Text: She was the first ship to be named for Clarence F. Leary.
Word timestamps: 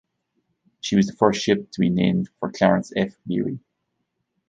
She 0.79 0.95
was 0.95 1.05
the 1.05 1.13
first 1.13 1.39
ship 1.43 1.69
to 1.69 1.79
be 1.79 1.91
named 1.91 2.27
for 2.39 2.51
Clarence 2.51 2.91
F. 2.97 3.11
Leary. 3.27 3.59